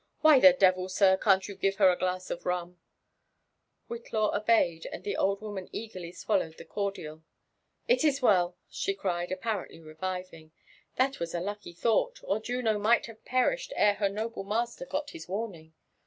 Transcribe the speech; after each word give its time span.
''Why 0.25 0.41
the 0.41 0.51
devils 0.53 0.95
sir, 0.95 1.15
can't 1.15 1.47
you 1.47 1.53
give 1.53 1.75
her 1.75 1.91
a 1.91 1.95
glass 1.95 2.31
of 2.31 2.41
ruo)?" 2.41 2.75
Whitlaw 3.87 4.35
obeyed, 4.35 4.87
and 4.91 5.03
the 5.03 5.15
old 5.15 5.41
woman 5.41 5.69
eagerly 5.71 6.11
swallowed 6.11 6.57
the 6.57 6.65
cordial.'' 6.65 7.21
It 7.87 8.03
is 8.03 8.19
well 8.19 8.57
I" 8.57 8.65
she 8.71 8.95
cried, 8.95 9.29
appar^ently 9.29 9.79
reviYing. 9.79 10.49
'* 10.75 10.95
That 10.97 11.19
was 11.19 11.35
a 11.35 11.39
lucky 11.39 11.73
thought; 11.73 12.19
or 12.23 12.39
Juno 12.39 12.79
might 12.79 13.05
have 13.05 13.23
perished 13.25 13.73
ere 13.75 13.93
her 13.93 14.09
noble 14.09 14.43
master 14.43 14.87
gothif 14.87 15.29
warning." 15.29 15.75